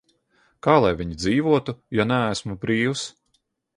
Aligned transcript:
Kā 0.67 0.77
lai 0.85 0.93
viņi 1.01 1.19
dzīvotu, 1.23 1.77
ja 1.99 2.07
neesmu 2.13 2.57
brīvs? 2.65 3.05